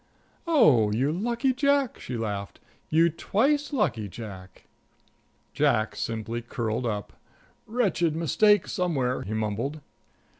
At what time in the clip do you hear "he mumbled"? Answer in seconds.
9.21-9.79